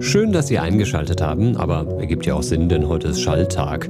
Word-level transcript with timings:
Schön, 0.00 0.32
dass 0.32 0.46
Sie 0.46 0.58
eingeschaltet 0.58 1.20
haben, 1.20 1.56
aber 1.56 1.98
ergibt 1.98 2.24
ja 2.24 2.34
auch 2.34 2.42
Sinn, 2.42 2.68
denn 2.68 2.88
heute 2.88 3.08
ist 3.08 3.20
Schalltag. 3.20 3.88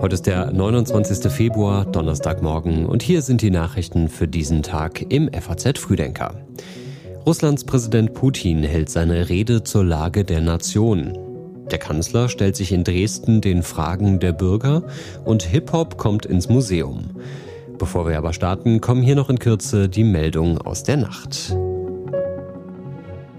Heute 0.00 0.14
ist 0.14 0.26
der 0.26 0.52
29. 0.52 1.32
Februar, 1.32 1.84
Donnerstagmorgen 1.86 2.86
und 2.86 3.02
hier 3.02 3.20
sind 3.22 3.42
die 3.42 3.50
Nachrichten 3.50 4.08
für 4.08 4.28
diesen 4.28 4.62
Tag 4.62 5.04
im 5.12 5.28
FAZ 5.32 5.78
Frühdenker. 5.78 6.34
Russlands 7.26 7.64
Präsident 7.64 8.14
Putin 8.14 8.62
hält 8.62 8.90
seine 8.90 9.28
Rede 9.28 9.64
zur 9.64 9.84
Lage 9.84 10.22
der 10.22 10.40
Nation. 10.40 11.18
Der 11.70 11.78
Kanzler 11.78 12.28
stellt 12.28 12.54
sich 12.54 12.70
in 12.70 12.84
Dresden 12.84 13.40
den 13.40 13.64
Fragen 13.64 14.20
der 14.20 14.32
Bürger 14.32 14.84
und 15.24 15.42
Hip-Hop 15.42 15.96
kommt 15.96 16.26
ins 16.26 16.48
Museum. 16.48 17.06
Bevor 17.78 18.08
wir 18.08 18.16
aber 18.16 18.32
starten, 18.32 18.80
kommen 18.80 19.02
hier 19.02 19.16
noch 19.16 19.28
in 19.28 19.38
Kürze 19.38 19.88
die 19.88 20.04
Meldungen 20.04 20.58
aus 20.58 20.82
der 20.82 20.96
Nacht. 20.96 21.54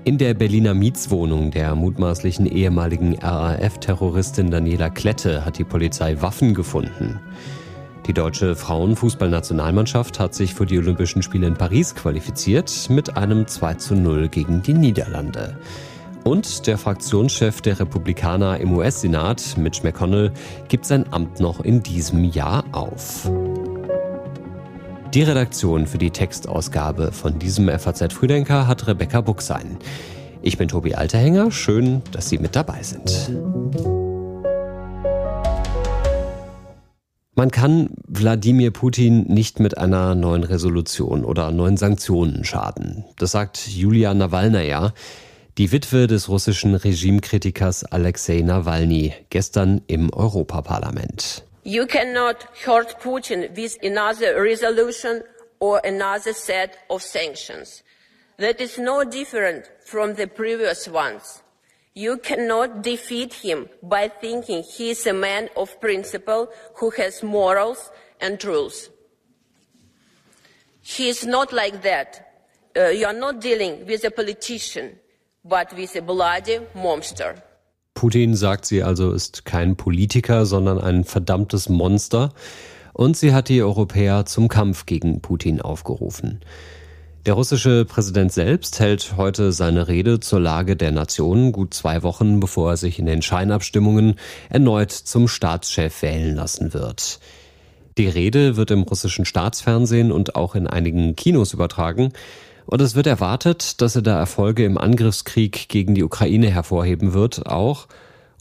In 0.04 0.18
der 0.18 0.34
Berliner 0.36 0.74
Mietswohnung 0.74 1.52
der 1.52 1.76
mutmaßlichen 1.76 2.46
ehemaligen 2.46 3.18
RAF-Terroristin 3.20 4.52
Daniela 4.52 4.90
Klette 4.90 5.44
hat 5.44 5.58
die 5.58 5.64
Polizei 5.64 6.22
Waffen 6.22 6.54
gefunden. 6.54 7.20
Die 8.06 8.14
deutsche 8.14 8.56
Frauenfußballnationalmannschaft 8.56 10.18
hat 10.20 10.34
sich 10.34 10.54
für 10.54 10.66
die 10.66 10.78
Olympischen 10.78 11.24
Spiele 11.24 11.48
in 11.48 11.56
Paris 11.56 11.94
qualifiziert 11.94 12.88
mit 12.90 13.18
einem 13.18 13.48
2 13.48 13.74
zu 13.74 13.96
0 13.96 14.30
gegen 14.30 14.62
die 14.62 14.74
Niederlande. 14.74 15.58
Und 16.24 16.68
der 16.68 16.78
Fraktionschef 16.78 17.62
der 17.62 17.80
Republikaner 17.80 18.60
im 18.60 18.74
US-Senat, 18.78 19.58
Mitch 19.58 19.82
McConnell, 19.84 20.32
gibt 20.68 20.86
sein 20.86 21.06
Amt 21.12 21.40
noch 21.40 21.62
in 21.62 21.84
diesem 21.84 22.24
Jahr 22.24 22.64
auf. 22.72 23.30
Die 25.14 25.24
Redaktion 25.24 25.88
für 25.88 25.98
die 25.98 26.12
Textausgabe 26.12 27.14
von 27.14 27.40
diesem 27.40 27.70
FAZ 27.70 28.14
Frühdenker 28.14 28.68
hat 28.68 28.88
Rebecca 28.88 29.22
Buchsein. 29.22 29.78
Ich 30.42 30.58
bin 30.58 30.68
Tobi 30.68 30.96
Alterhänger, 30.96 31.50
schön, 31.50 32.02
dass 32.12 32.28
Sie 32.28 32.38
mit 32.38 32.56
dabei 32.56 32.84
sind. 32.84 33.32
Man 37.36 37.52
kann 37.52 37.90
Wladimir 38.08 38.72
Putin 38.72 39.24
nicht 39.28 39.60
mit 39.60 39.78
einer 39.78 40.14
neuen 40.14 40.44
Resolution 40.44 41.24
oder 41.24 41.52
neuen 41.52 41.78
Sanktionen 41.78 42.44
schaden. 42.44 43.06
Das 43.18 43.32
sagt 43.32 43.68
Julia 43.68 44.14
Nawalnaja, 44.14 44.94
die 45.58 45.72
Witwe 45.72 46.08
des 46.08 46.28
russischen 46.28 46.76
Regimekritikers 46.76 47.86
Alexei 47.86 48.42
Nawalny, 48.42 49.14
gestern 49.30 49.82
im 49.88 50.12
Europaparlament. 50.12 51.47
You 51.68 51.86
cannot 51.86 52.44
hurt 52.64 53.02
Putin 53.02 53.54
with 53.54 53.78
another 53.84 54.42
resolution 54.42 55.22
or 55.60 55.82
another 55.84 56.32
set 56.32 56.78
of 56.90 57.02
sanctions. 57.02 57.84
That 58.38 58.62
is 58.62 58.78
no 58.78 59.04
different 59.04 59.70
from 59.86 60.14
the 60.14 60.28
previous 60.28 60.88
ones. 60.88 61.44
You 61.94 62.20
cannot 62.20 62.84
defeat 62.84 63.34
him 63.34 63.68
by 63.84 64.08
thinking 64.08 64.64
he 64.64 64.92
is 64.92 65.06
a 65.06 65.12
man 65.12 65.50
of 65.58 65.82
principle 65.82 66.48
who 66.76 66.90
has 66.92 67.22
morals 67.22 67.92
and 68.22 68.42
rules. 68.46 68.90
He 70.82 71.10
is 71.10 71.26
not 71.26 71.52
like 71.52 71.82
that. 71.82 72.46
Uh, 72.78 72.88
you 72.92 73.06
are 73.06 73.20
not 73.26 73.42
dealing 73.42 73.86
with 73.86 74.06
a 74.06 74.12
politician, 74.12 75.00
but 75.44 75.74
with 75.74 75.98
a 75.98 76.02
bloody 76.02 76.60
monster. 76.74 77.44
Putin, 77.98 78.36
sagt 78.36 78.68
sie 78.68 78.84
also, 78.84 79.12
ist 79.12 79.44
kein 79.44 79.76
Politiker, 79.76 80.46
sondern 80.46 80.78
ein 80.78 81.04
verdammtes 81.04 81.68
Monster. 81.68 82.32
Und 82.94 83.18
sie 83.18 83.34
hat 83.34 83.50
die 83.50 83.64
Europäer 83.64 84.28
zum 84.28 84.50
Kampf 84.50 84.86
gegen 84.86 85.20
Putin 85.20 85.62
aufgerufen. 85.62 86.42
Der 87.26 87.34
russische 87.34 87.86
Präsident 87.86 88.32
selbst 88.32 88.80
hält 88.80 89.16
heute 89.18 89.52
seine 89.52 89.88
Rede 89.88 90.20
zur 90.20 90.40
Lage 90.40 90.76
der 90.76 90.92
Nation, 90.92 91.52
gut 91.52 91.74
zwei 91.74 92.04
Wochen 92.04 92.40
bevor 92.40 92.70
er 92.70 92.78
sich 92.78 93.00
in 93.00 93.08
den 93.08 93.24
Scheinabstimmungen 93.24 94.14
erneut 94.50 94.92
zum 94.92 95.28
Staatschef 95.28 96.04
wählen 96.04 96.36
lassen 96.36 96.76
wird. 96.76 97.20
Die 97.98 98.08
Rede 98.08 98.58
wird 98.58 98.70
im 98.70 98.84
russischen 98.84 99.26
Staatsfernsehen 99.26 100.12
und 100.12 100.36
auch 100.36 100.54
in 100.54 100.68
einigen 100.68 101.16
Kinos 101.16 101.52
übertragen. 101.52 102.14
Und 102.68 102.82
es 102.82 102.96
wird 102.96 103.08
erwartet, 103.08 103.82
dass 103.82 103.96
er 103.96 104.02
da 104.02 104.20
Erfolge 104.20 104.66
im 104.66 104.78
Angriffskrieg 104.78 105.70
gegen 105.70 105.96
die 105.96 106.04
Ukraine 106.04 106.50
hervorheben 106.50 107.14
wird, 107.14 107.48
auch 107.48 107.88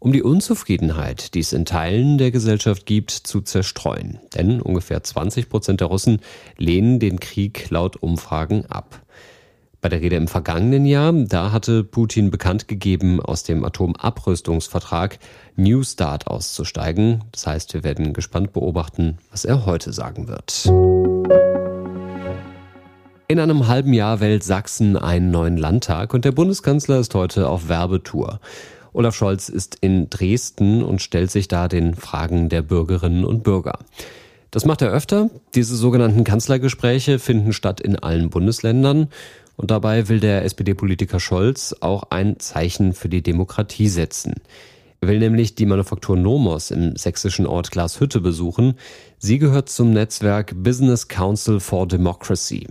um 0.00 0.12
die 0.12 0.22
Unzufriedenheit, 0.22 1.34
die 1.34 1.40
es 1.40 1.52
in 1.52 1.64
Teilen 1.64 2.18
der 2.18 2.32
Gesellschaft 2.32 2.86
gibt, 2.86 3.12
zu 3.12 3.40
zerstreuen. 3.40 4.18
Denn 4.34 4.60
ungefähr 4.60 5.02
20 5.02 5.48
Prozent 5.48 5.80
der 5.80 5.86
Russen 5.86 6.20
lehnen 6.58 6.98
den 6.98 7.20
Krieg 7.20 7.70
laut 7.70 7.96
Umfragen 7.96 8.66
ab. 8.66 9.00
Bei 9.80 9.88
der 9.88 10.00
Rede 10.00 10.16
im 10.16 10.26
vergangenen 10.26 10.86
Jahr, 10.86 11.12
da 11.12 11.52
hatte 11.52 11.84
Putin 11.84 12.32
bekannt 12.32 12.66
gegeben, 12.66 13.20
aus 13.20 13.44
dem 13.44 13.64
Atomabrüstungsvertrag 13.64 15.20
New 15.54 15.84
Start 15.84 16.26
auszusteigen. 16.26 17.22
Das 17.30 17.46
heißt, 17.46 17.74
wir 17.74 17.84
werden 17.84 18.12
gespannt 18.12 18.52
beobachten, 18.52 19.18
was 19.30 19.44
er 19.44 19.66
heute 19.66 19.92
sagen 19.92 20.26
wird. 20.26 20.64
In 23.28 23.40
einem 23.40 23.66
halben 23.66 23.92
Jahr 23.92 24.20
wählt 24.20 24.44
Sachsen 24.44 24.96
einen 24.96 25.32
neuen 25.32 25.56
Landtag 25.56 26.14
und 26.14 26.24
der 26.24 26.30
Bundeskanzler 26.30 27.00
ist 27.00 27.12
heute 27.16 27.48
auf 27.48 27.68
Werbetour. 27.68 28.38
Olaf 28.92 29.16
Scholz 29.16 29.48
ist 29.48 29.78
in 29.80 30.08
Dresden 30.08 30.84
und 30.84 31.02
stellt 31.02 31.32
sich 31.32 31.48
da 31.48 31.66
den 31.66 31.96
Fragen 31.96 32.48
der 32.48 32.62
Bürgerinnen 32.62 33.24
und 33.24 33.42
Bürger. 33.42 33.80
Das 34.52 34.64
macht 34.64 34.80
er 34.80 34.92
öfter. 34.92 35.28
Diese 35.56 35.74
sogenannten 35.74 36.22
Kanzlergespräche 36.22 37.18
finden 37.18 37.52
statt 37.52 37.80
in 37.80 37.96
allen 37.96 38.30
Bundesländern. 38.30 39.08
Und 39.56 39.72
dabei 39.72 40.08
will 40.08 40.20
der 40.20 40.44
SPD-Politiker 40.44 41.18
Scholz 41.18 41.74
auch 41.80 42.04
ein 42.10 42.38
Zeichen 42.38 42.92
für 42.92 43.08
die 43.08 43.22
Demokratie 43.22 43.88
setzen. 43.88 44.34
Er 45.00 45.08
will 45.08 45.18
nämlich 45.18 45.56
die 45.56 45.66
Manufaktur 45.66 46.16
Nomos 46.16 46.70
im 46.70 46.94
sächsischen 46.94 47.48
Ort 47.48 47.72
Glashütte 47.72 48.20
besuchen. 48.20 48.74
Sie 49.18 49.40
gehört 49.40 49.68
zum 49.68 49.90
Netzwerk 49.90 50.54
Business 50.62 51.08
Council 51.08 51.58
for 51.58 51.88
Democracy. 51.88 52.68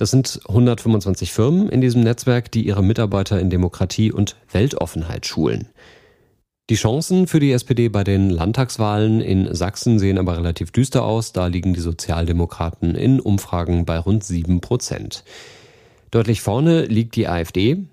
Das 0.00 0.10
sind 0.10 0.40
125 0.48 1.30
Firmen 1.30 1.68
in 1.68 1.82
diesem 1.82 2.02
Netzwerk, 2.02 2.50
die 2.50 2.66
ihre 2.66 2.82
Mitarbeiter 2.82 3.38
in 3.38 3.50
Demokratie 3.50 4.10
und 4.10 4.34
Weltoffenheit 4.50 5.26
schulen. 5.26 5.68
Die 6.70 6.76
Chancen 6.76 7.26
für 7.26 7.38
die 7.38 7.52
SPD 7.52 7.90
bei 7.90 8.02
den 8.02 8.30
Landtagswahlen 8.30 9.20
in 9.20 9.54
Sachsen 9.54 9.98
sehen 9.98 10.16
aber 10.16 10.38
relativ 10.38 10.70
düster 10.70 11.04
aus. 11.04 11.34
Da 11.34 11.48
liegen 11.48 11.74
die 11.74 11.80
Sozialdemokraten 11.80 12.94
in 12.94 13.20
Umfragen 13.20 13.84
bei 13.84 13.98
rund 13.98 14.24
sieben 14.24 14.62
Prozent. 14.62 15.22
Deutlich 16.10 16.40
vorne 16.40 16.86
liegt 16.86 17.14
die 17.14 17.28
AfD. 17.28 17.84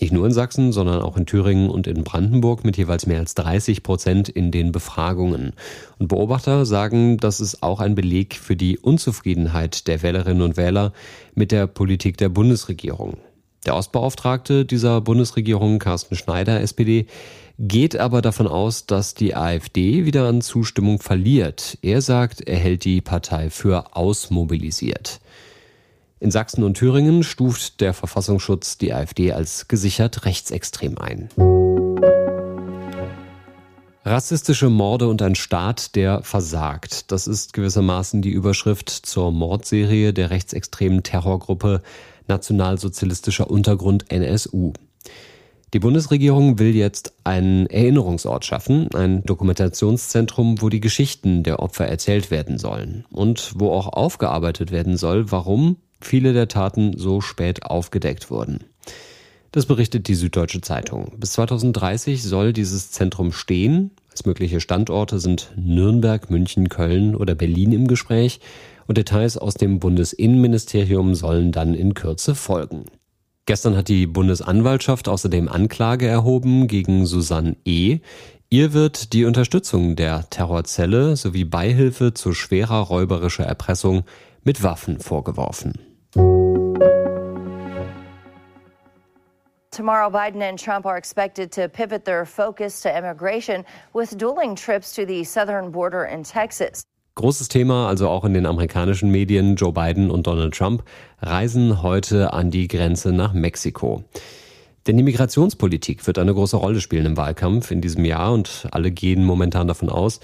Nicht 0.00 0.12
nur 0.12 0.26
in 0.26 0.32
Sachsen, 0.32 0.72
sondern 0.72 1.00
auch 1.00 1.16
in 1.16 1.24
Thüringen 1.24 1.70
und 1.70 1.86
in 1.86 2.04
Brandenburg 2.04 2.64
mit 2.64 2.76
jeweils 2.76 3.06
mehr 3.06 3.18
als 3.18 3.34
30 3.34 3.82
Prozent 3.82 4.28
in 4.28 4.50
den 4.50 4.70
Befragungen. 4.70 5.52
Und 5.98 6.08
Beobachter 6.08 6.66
sagen, 6.66 7.16
das 7.16 7.40
ist 7.40 7.62
auch 7.62 7.80
ein 7.80 7.94
Beleg 7.94 8.34
für 8.34 8.56
die 8.56 8.78
Unzufriedenheit 8.78 9.86
der 9.88 10.02
Wählerinnen 10.02 10.42
und 10.42 10.58
Wähler 10.58 10.92
mit 11.34 11.50
der 11.50 11.66
Politik 11.66 12.18
der 12.18 12.28
Bundesregierung. 12.28 13.16
Der 13.64 13.74
Ostbeauftragte 13.74 14.66
dieser 14.66 15.00
Bundesregierung, 15.00 15.78
Carsten 15.78 16.14
Schneider, 16.14 16.60
SPD, 16.60 17.06
geht 17.58 17.96
aber 17.96 18.20
davon 18.20 18.46
aus, 18.46 18.84
dass 18.86 19.14
die 19.14 19.34
AfD 19.34 20.04
wieder 20.04 20.28
an 20.28 20.42
Zustimmung 20.42 21.00
verliert. 21.00 21.78
Er 21.80 22.02
sagt, 22.02 22.42
er 22.42 22.58
hält 22.58 22.84
die 22.84 23.00
Partei 23.00 23.48
für 23.48 23.96
ausmobilisiert. 23.96 25.20
In 26.18 26.30
Sachsen 26.30 26.64
und 26.64 26.78
Thüringen 26.78 27.22
stuft 27.22 27.82
der 27.82 27.92
Verfassungsschutz 27.92 28.78
die 28.78 28.94
AfD 28.94 29.32
als 29.32 29.68
gesichert 29.68 30.24
rechtsextrem 30.24 30.96
ein. 30.96 31.28
Rassistische 34.02 34.70
Morde 34.70 35.08
und 35.08 35.20
ein 35.20 35.34
Staat, 35.34 35.94
der 35.94 36.22
versagt. 36.22 37.12
Das 37.12 37.26
ist 37.26 37.52
gewissermaßen 37.52 38.22
die 38.22 38.30
Überschrift 38.30 38.88
zur 38.88 39.30
Mordserie 39.30 40.14
der 40.14 40.30
rechtsextremen 40.30 41.02
Terrorgruppe 41.02 41.82
Nationalsozialistischer 42.28 43.50
Untergrund 43.50 44.10
NSU. 44.10 44.72
Die 45.74 45.80
Bundesregierung 45.80 46.58
will 46.58 46.74
jetzt 46.74 47.12
einen 47.24 47.66
Erinnerungsort 47.66 48.46
schaffen, 48.46 48.88
ein 48.94 49.22
Dokumentationszentrum, 49.24 50.62
wo 50.62 50.70
die 50.70 50.80
Geschichten 50.80 51.42
der 51.42 51.60
Opfer 51.60 51.86
erzählt 51.86 52.30
werden 52.30 52.56
sollen 52.56 53.04
und 53.10 53.52
wo 53.56 53.70
auch 53.72 53.88
aufgearbeitet 53.88 54.70
werden 54.70 54.96
soll, 54.96 55.30
warum 55.30 55.76
viele 56.00 56.32
der 56.32 56.48
Taten 56.48 56.96
so 56.96 57.20
spät 57.20 57.64
aufgedeckt 57.64 58.30
wurden. 58.30 58.64
Das 59.52 59.66
berichtet 59.66 60.08
die 60.08 60.14
Süddeutsche 60.14 60.60
Zeitung. 60.60 61.12
Bis 61.16 61.32
2030 61.32 62.22
soll 62.22 62.52
dieses 62.52 62.90
Zentrum 62.90 63.32
stehen. 63.32 63.90
Als 64.10 64.26
mögliche 64.26 64.60
Standorte 64.60 65.18
sind 65.18 65.52
Nürnberg, 65.56 66.30
München, 66.30 66.68
Köln 66.68 67.14
oder 67.14 67.34
Berlin 67.34 67.72
im 67.72 67.86
Gespräch 67.86 68.40
und 68.86 68.98
Details 68.98 69.38
aus 69.38 69.54
dem 69.54 69.78
Bundesinnenministerium 69.78 71.14
sollen 71.14 71.52
dann 71.52 71.74
in 71.74 71.94
Kürze 71.94 72.34
folgen. 72.34 72.84
Gestern 73.46 73.76
hat 73.76 73.88
die 73.88 74.06
Bundesanwaltschaft 74.06 75.08
außerdem 75.08 75.48
Anklage 75.48 76.06
erhoben 76.06 76.66
gegen 76.66 77.06
Susanne 77.06 77.56
E. 77.64 78.00
Ihr 78.50 78.72
wird 78.72 79.12
die 79.12 79.24
Unterstützung 79.24 79.96
der 79.96 80.28
Terrorzelle 80.30 81.16
sowie 81.16 81.44
Beihilfe 81.44 82.12
zu 82.12 82.32
schwerer 82.32 82.80
räuberischer 82.80 83.44
Erpressung 83.44 84.04
mit 84.42 84.62
Waffen 84.62 84.98
vorgeworfen. 84.98 85.74
Tomorrow, 89.76 90.08
Biden 90.10 90.40
and 90.40 90.58
Trump 90.58 90.86
are 90.86 90.96
expected 90.96 91.52
to 91.52 91.68
pivot 91.68 92.06
their 92.06 92.24
focus 92.24 92.80
to 92.80 92.88
immigration 92.88 93.62
with 93.92 94.16
dueling 94.16 94.56
trips 94.56 94.94
to 94.94 95.04
the 95.04 95.22
southern 95.22 95.70
border 95.70 96.06
in 96.06 96.24
Texas. 96.24 96.82
Großes 97.14 97.48
Thema, 97.48 97.86
also 97.86 98.08
auch 98.08 98.24
in 98.24 98.32
den 98.32 98.46
amerikanischen 98.46 99.10
Medien. 99.10 99.54
Joe 99.54 99.74
Biden 99.74 100.10
und 100.10 100.26
Donald 100.26 100.54
Trump 100.54 100.82
reisen 101.20 101.82
heute 101.82 102.32
an 102.32 102.50
die 102.50 102.68
Grenze 102.68 103.12
nach 103.12 103.34
Mexiko. 103.34 104.02
Denn 104.86 104.96
die 104.96 105.02
Migrationspolitik 105.02 106.06
wird 106.06 106.18
eine 106.18 106.32
große 106.32 106.56
Rolle 106.56 106.80
spielen 106.80 107.04
im 107.04 107.18
Wahlkampf 107.18 107.70
in 107.70 107.82
diesem 107.82 108.06
Jahr 108.06 108.32
und 108.32 108.66
alle 108.70 108.90
gehen 108.90 109.26
momentan 109.26 109.68
davon 109.68 109.90
aus, 109.90 110.20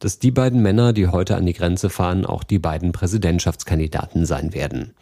dass 0.00 0.18
die 0.18 0.32
beiden 0.32 0.62
Männer, 0.62 0.92
die 0.92 1.06
heute 1.06 1.36
an 1.36 1.46
die 1.46 1.52
Grenze 1.52 1.90
fahren, 1.90 2.26
auch 2.26 2.42
die 2.42 2.58
beiden 2.58 2.90
Präsidentschaftskandidaten 2.90 4.26
sein 4.26 4.52
werden. 4.52 4.96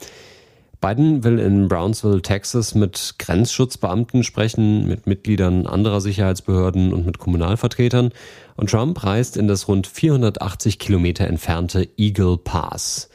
Biden 0.85 1.25
will 1.25 1.39
in 1.39 1.67
Brownsville, 1.67 2.21
Texas 2.21 2.75
mit 2.75 3.15
Grenzschutzbeamten 3.19 4.23
sprechen, 4.23 4.87
mit 4.87 5.07
Mitgliedern 5.07 5.67
anderer 5.67 6.03
Sicherheitsbehörden 6.03 6.93
und 6.93 7.07
mit 7.07 7.19
Kommunalvertretern. 7.19 8.11
Und 8.57 8.69
Trump 8.69 9.03
reist 9.03 9.39
in 9.39 9.49
das 9.49 9.67
rund 9.67 9.87
480 9.87 10.79
Kilometer 10.79 11.27
entfernte 11.27 11.89
Eagle 11.97 12.37
Pass. 12.37 13.09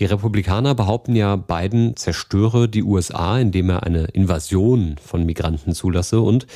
Die 0.00 0.04
Republikaner 0.04 0.74
behaupten 0.74 1.14
ja, 1.14 1.36
Biden 1.36 1.94
zerstöre 1.94 2.68
die 2.68 2.82
USA, 2.82 3.38
indem 3.38 3.70
er 3.70 3.84
eine 3.84 4.06
Invasion 4.06 4.96
von 5.00 5.24
Migranten 5.24 5.74
zulasse 5.74 6.20
und 6.20 6.48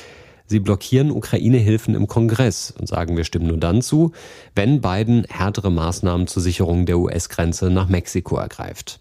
sie 0.47 0.59
blockieren 0.59 1.11
Ukraine-Hilfen 1.11 1.95
im 1.95 2.07
Kongress 2.07 2.73
und 2.77 2.89
sagen, 2.89 3.15
wir 3.15 3.23
stimmen 3.23 3.47
nur 3.47 3.57
dann 3.57 3.81
zu, 3.81 4.11
wenn 4.53 4.81
Biden 4.81 5.25
härtere 5.29 5.71
Maßnahmen 5.71 6.27
zur 6.27 6.43
Sicherung 6.43 6.85
der 6.85 6.99
US-Grenze 6.99 7.69
nach 7.69 7.87
Mexiko 7.87 8.35
ergreift. 8.35 8.99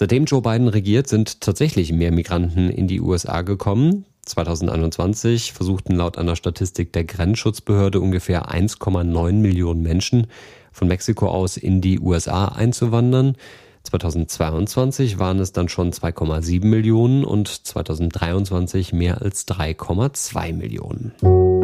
Seitdem 0.00 0.26
Joe 0.26 0.40
Biden 0.40 0.68
regiert, 0.68 1.08
sind 1.08 1.40
tatsächlich 1.40 1.92
mehr 1.92 2.12
Migranten 2.12 2.70
in 2.70 2.86
die 2.86 3.00
USA 3.00 3.42
gekommen. 3.42 4.04
2021 4.26 5.52
versuchten 5.52 5.96
laut 5.96 6.18
einer 6.18 6.36
Statistik 6.36 6.92
der 6.92 7.02
Grenzschutzbehörde 7.02 7.98
ungefähr 7.98 8.48
1,9 8.48 9.32
Millionen 9.32 9.82
Menschen 9.82 10.28
von 10.70 10.86
Mexiko 10.86 11.26
aus 11.26 11.56
in 11.56 11.80
die 11.80 11.98
USA 11.98 12.44
einzuwandern. 12.44 13.34
2022 13.82 15.18
waren 15.18 15.40
es 15.40 15.50
dann 15.50 15.68
schon 15.68 15.90
2,7 15.90 16.64
Millionen 16.64 17.24
und 17.24 17.48
2023 17.48 18.92
mehr 18.92 19.20
als 19.20 19.48
3,2 19.48 20.52
Millionen. 20.52 21.57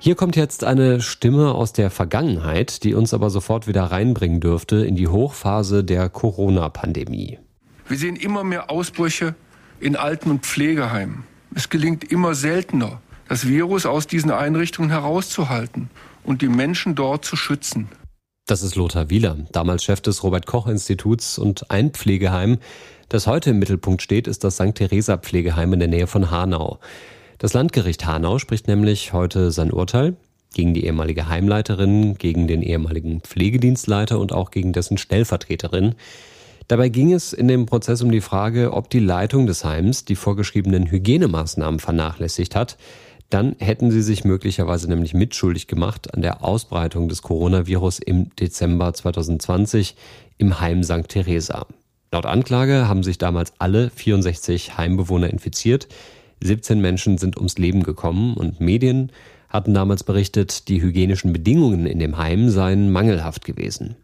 Hier 0.00 0.14
kommt 0.14 0.36
jetzt 0.36 0.62
eine 0.62 1.00
Stimme 1.00 1.52
aus 1.52 1.72
der 1.72 1.90
Vergangenheit, 1.90 2.84
die 2.84 2.94
uns 2.94 3.12
aber 3.12 3.30
sofort 3.30 3.66
wieder 3.66 3.82
reinbringen 3.82 4.40
dürfte 4.40 4.86
in 4.86 4.94
die 4.94 5.08
Hochphase 5.08 5.82
der 5.82 6.08
Corona-Pandemie. 6.08 7.40
Wir 7.88 7.98
sehen 7.98 8.14
immer 8.14 8.44
mehr 8.44 8.70
Ausbrüche 8.70 9.34
in 9.80 9.96
Alten- 9.96 10.30
und 10.30 10.46
Pflegeheimen. 10.46 11.24
Es 11.52 11.68
gelingt 11.68 12.04
immer 12.04 12.36
seltener, 12.36 13.00
das 13.28 13.48
Virus 13.48 13.86
aus 13.86 14.06
diesen 14.06 14.30
Einrichtungen 14.30 14.90
herauszuhalten 14.90 15.90
und 16.22 16.42
die 16.42 16.48
Menschen 16.48 16.94
dort 16.94 17.24
zu 17.24 17.34
schützen. 17.34 17.88
Das 18.46 18.62
ist 18.62 18.76
Lothar 18.76 19.10
Wieler, 19.10 19.36
damals 19.50 19.82
Chef 19.82 20.00
des 20.00 20.22
Robert 20.22 20.46
Koch 20.46 20.68
Instituts 20.68 21.38
und 21.38 21.72
ein 21.72 21.90
Pflegeheim. 21.90 22.58
Das 23.08 23.26
heute 23.26 23.50
im 23.50 23.58
Mittelpunkt 23.58 24.00
steht, 24.00 24.28
ist 24.28 24.44
das 24.44 24.54
St. 24.54 24.76
Theresa 24.76 25.16
Pflegeheim 25.16 25.72
in 25.72 25.80
der 25.80 25.88
Nähe 25.88 26.06
von 26.06 26.30
Hanau. 26.30 26.78
Das 27.38 27.52
Landgericht 27.52 28.04
Hanau 28.04 28.40
spricht 28.40 28.66
nämlich 28.66 29.12
heute 29.12 29.52
sein 29.52 29.70
Urteil 29.70 30.16
gegen 30.54 30.74
die 30.74 30.84
ehemalige 30.84 31.28
Heimleiterin, 31.28 32.18
gegen 32.18 32.48
den 32.48 32.62
ehemaligen 32.62 33.20
Pflegedienstleiter 33.20 34.18
und 34.18 34.32
auch 34.32 34.50
gegen 34.50 34.72
dessen 34.72 34.98
Stellvertreterin. 34.98 35.94
Dabei 36.66 36.88
ging 36.88 37.12
es 37.12 37.32
in 37.32 37.46
dem 37.46 37.66
Prozess 37.66 38.02
um 38.02 38.10
die 38.10 38.20
Frage, 38.20 38.72
ob 38.72 38.90
die 38.90 38.98
Leitung 38.98 39.46
des 39.46 39.64
Heims 39.64 40.04
die 40.04 40.16
vorgeschriebenen 40.16 40.90
Hygienemaßnahmen 40.90 41.78
vernachlässigt 41.78 42.56
hat. 42.56 42.76
Dann 43.30 43.54
hätten 43.60 43.92
sie 43.92 44.02
sich 44.02 44.24
möglicherweise 44.24 44.88
nämlich 44.88 45.14
mitschuldig 45.14 45.68
gemacht 45.68 46.12
an 46.12 46.22
der 46.22 46.42
Ausbreitung 46.42 47.08
des 47.08 47.22
Coronavirus 47.22 48.00
im 48.00 48.34
Dezember 48.34 48.92
2020 48.92 49.94
im 50.38 50.58
Heim 50.60 50.82
St. 50.82 51.08
Theresa. 51.08 51.66
Laut 52.10 52.26
Anklage 52.26 52.88
haben 52.88 53.04
sich 53.04 53.18
damals 53.18 53.52
alle 53.58 53.90
64 53.90 54.76
Heimbewohner 54.76 55.30
infiziert. 55.30 55.86
17 56.40 56.80
Menschen 56.80 57.18
sind 57.18 57.36
ums 57.36 57.58
Leben 57.58 57.82
gekommen 57.82 58.34
und 58.34 58.60
Medien 58.60 59.12
hatten 59.48 59.74
damals 59.74 60.04
berichtet, 60.04 60.68
die 60.68 60.82
hygienischen 60.82 61.32
Bedingungen 61.32 61.86
in 61.86 61.98
dem 61.98 62.18
Heim 62.18 62.50
seien 62.50 62.92
mangelhaft 62.92 63.44
gewesen. 63.44 63.96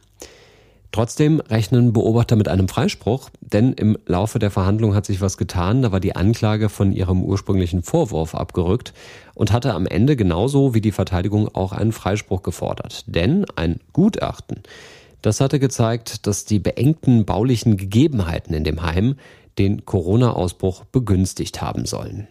Trotzdem 0.95 1.41
rechnen 1.41 1.93
Beobachter 1.93 2.37
mit 2.37 2.47
einem 2.47 2.69
Freispruch, 2.69 3.29
denn 3.41 3.73
im 3.73 3.99
Laufe 4.07 4.39
der 4.39 4.53
Verhandlung 4.53 4.95
hat 4.95 5.07
sich 5.07 5.21
was 5.21 5.37
getan, 5.37 5.83
da 5.83 5.91
war 5.91 5.99
die 5.99 6.15
Anklage 6.15 6.69
von 6.69 6.93
ihrem 6.93 7.25
ursprünglichen 7.25 7.83
Vorwurf 7.83 8.37
abgerückt 8.37 8.95
und 9.35 9.51
hatte 9.51 9.75
am 9.75 9.87
Ende 9.87 10.15
genauso 10.15 10.73
wie 10.73 10.81
die 10.81 10.93
Verteidigung 10.93 11.53
auch 11.53 11.73
einen 11.73 11.91
Freispruch 11.91 12.45
gefordert. 12.45 13.03
Denn 13.09 13.45
ein 13.57 13.81
Gutachten, 13.93 14.63
das 15.21 15.41
hatte 15.41 15.59
gezeigt, 15.59 16.29
dass 16.29 16.45
die 16.45 16.61
beengten 16.61 17.25
baulichen 17.25 17.77
Gegebenheiten 17.77 18.55
in 18.55 18.63
dem 18.63 18.83
Heim 18.83 19.17
den 19.59 19.85
Corona-Ausbruch 19.85 20.85
begünstigt 20.85 21.63
haben 21.63 21.87
sollen. 21.87 22.29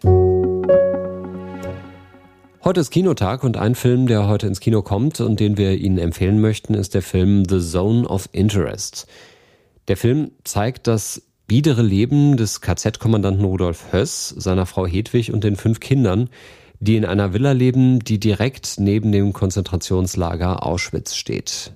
Heute 2.64 2.80
ist 2.80 2.92
Kinotag 2.92 3.44
und 3.44 3.58
ein 3.58 3.76
Film, 3.76 4.08
der 4.08 4.28
heute 4.28 4.48
ins 4.48 4.62
Kino 4.62 4.82
kommt 4.82 5.20
und 5.20 5.40
den 5.42 5.58
wir 5.58 5.78
Ihnen 5.78 5.98
empfehlen 5.98 6.40
möchten, 6.40 6.74
ist 6.74 6.94
der 6.94 7.02
Film 7.02 7.44
The 7.44 7.60
Zone 7.60 8.08
of 8.08 8.30
Interest. 8.32 9.06
Der 9.90 9.98
Film 9.98 10.32
zeigt 10.46 10.88
das 10.88 11.24
biedere 11.46 11.82
Leben 11.82 12.38
des 12.38 12.62
KZ-Kommandanten 12.62 13.44
Rudolf 13.44 13.92
Höss, 13.92 14.30
seiner 14.30 14.66
Frau 14.66 14.88
Hedwig 14.88 15.34
und 15.34 15.44
den 15.44 15.58
fünf 15.58 15.82
Kindern, 15.82 16.30
die 16.80 16.96
in 16.96 17.06
einer 17.06 17.34
Villa 17.34 17.52
leben, 17.52 18.00
die 18.00 18.20
direkt 18.20 18.76
neben 18.80 19.12
dem 19.12 19.34
Konzentrationslager 19.34 20.66
Auschwitz 20.66 21.16
steht. 21.16 21.74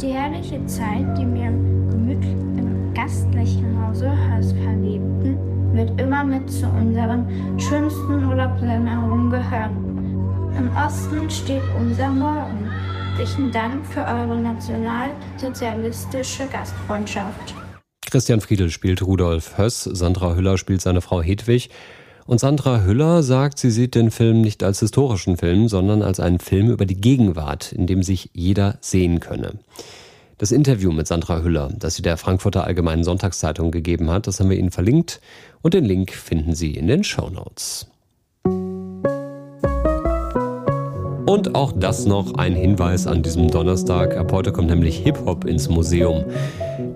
Die 0.00 0.12
herrliche 0.12 0.64
Zeit, 0.66 1.18
die 1.18 1.26
mir 1.26 1.77
gastlichen 3.08 3.80
Hause 3.80 4.10
Höss 4.10 4.52
verlebten, 4.52 5.38
wird 5.72 5.98
immer 5.98 6.24
mit 6.24 6.50
zu 6.50 6.66
unseren 6.66 7.26
schönsten 7.58 8.28
Urlaubserinnerungen 8.28 9.30
gehören. 9.30 10.52
Im 10.58 10.68
Osten 10.76 11.30
steht 11.30 11.62
unser 11.80 12.10
Morgen. 12.10 12.68
Herzlichen 13.16 13.50
Dank 13.50 13.86
für 13.86 14.00
eure 14.00 14.38
nationalsozialistische 14.38 16.46
Gastfreundschaft. 16.52 17.54
Christian 18.10 18.42
Friedel 18.42 18.68
spielt 18.68 19.00
Rudolf 19.00 19.56
Höss, 19.56 19.84
Sandra 19.84 20.34
Hüller 20.34 20.58
spielt 20.58 20.82
seine 20.82 21.00
Frau 21.00 21.22
Hedwig. 21.22 21.70
Und 22.26 22.40
Sandra 22.40 22.82
Hüller 22.82 23.22
sagt, 23.22 23.58
sie 23.58 23.70
sieht 23.70 23.94
den 23.94 24.10
Film 24.10 24.42
nicht 24.42 24.62
als 24.62 24.80
historischen 24.80 25.38
Film, 25.38 25.68
sondern 25.68 26.02
als 26.02 26.20
einen 26.20 26.40
Film 26.40 26.68
über 26.68 26.84
die 26.84 27.00
Gegenwart, 27.00 27.72
in 27.72 27.86
dem 27.86 28.02
sich 28.02 28.28
jeder 28.34 28.76
sehen 28.82 29.20
könne. 29.20 29.60
Das 30.38 30.52
Interview 30.52 30.92
mit 30.92 31.08
Sandra 31.08 31.42
Hüller, 31.42 31.68
das 31.76 31.96
sie 31.96 32.02
der 32.02 32.16
Frankfurter 32.16 32.62
Allgemeinen 32.62 33.02
Sonntagszeitung 33.02 33.72
gegeben 33.72 34.08
hat, 34.08 34.28
das 34.28 34.38
haben 34.38 34.50
wir 34.50 34.56
Ihnen 34.56 34.70
verlinkt 34.70 35.20
und 35.62 35.74
den 35.74 35.84
Link 35.84 36.12
finden 36.12 36.54
Sie 36.54 36.74
in 36.74 36.86
den 36.86 37.02
Show 37.02 37.28
Notes. 37.28 37.88
Und 41.26 41.56
auch 41.56 41.72
das 41.72 42.06
noch 42.06 42.34
ein 42.34 42.54
Hinweis 42.54 43.08
an 43.08 43.24
diesem 43.24 43.50
Donnerstag. 43.50 44.16
Ab 44.16 44.30
heute 44.30 44.52
kommt 44.52 44.70
nämlich 44.70 44.98
Hip-Hop 44.98 45.44
ins 45.44 45.68
Museum. 45.68 46.24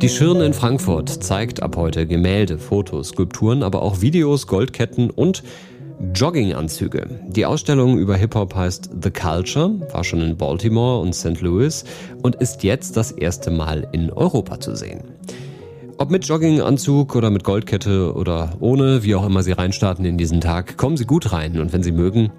Die 0.00 0.08
Schirn 0.08 0.40
in 0.40 0.54
Frankfurt 0.54 1.08
zeigt 1.08 1.64
ab 1.64 1.74
heute 1.76 2.06
Gemälde, 2.06 2.58
Fotos, 2.58 3.08
Skulpturen, 3.08 3.64
aber 3.64 3.82
auch 3.82 4.00
Videos, 4.00 4.46
Goldketten 4.46 5.10
und 5.10 5.42
Jogginganzüge. 6.14 7.20
Die 7.28 7.46
Ausstellung 7.46 7.98
über 7.98 8.16
Hip-Hop 8.16 8.54
heißt 8.54 8.90
The 9.02 9.10
Culture, 9.10 9.70
war 9.92 10.04
schon 10.04 10.20
in 10.20 10.36
Baltimore 10.36 11.00
und 11.00 11.14
St. 11.14 11.40
Louis 11.40 11.84
und 12.22 12.36
ist 12.36 12.62
jetzt 12.62 12.96
das 12.96 13.12
erste 13.12 13.50
Mal 13.50 13.88
in 13.92 14.10
Europa 14.10 14.60
zu 14.60 14.74
sehen. 14.76 15.02
Ob 15.98 16.10
mit 16.10 16.24
Jogginganzug 16.24 17.14
oder 17.14 17.30
mit 17.30 17.44
Goldkette 17.44 18.14
oder 18.14 18.54
ohne, 18.60 19.02
wie 19.04 19.14
auch 19.14 19.24
immer 19.24 19.42
Sie 19.42 19.52
reinstarten 19.52 20.04
in 20.04 20.18
diesen 20.18 20.40
Tag, 20.40 20.76
kommen 20.76 20.96
Sie 20.96 21.06
gut 21.06 21.32
rein 21.32 21.60
und 21.60 21.72
wenn 21.72 21.82
Sie 21.82 21.92
mögen, 21.92 22.30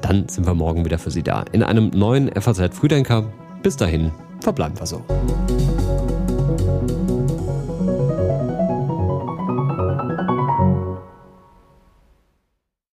dann 0.00 0.28
sind 0.28 0.46
wir 0.46 0.54
morgen 0.54 0.84
wieder 0.84 0.98
für 0.98 1.10
Sie 1.10 1.22
da. 1.22 1.44
In 1.52 1.62
einem 1.62 1.90
neuen 1.90 2.30
FAZ 2.32 2.74
Frühdenker. 2.74 3.24
Bis 3.62 3.76
dahin, 3.76 4.10
verbleiben 4.40 4.78
wir 4.78 4.86
so. 4.86 5.02